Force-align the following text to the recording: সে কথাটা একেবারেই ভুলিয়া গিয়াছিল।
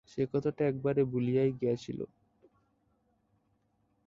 সে 0.09 0.21
কথাটা 0.33 0.61
একেবারেই 0.65 1.05
ভুলিয়া 1.05 1.43
গিয়াছিল। 1.59 1.99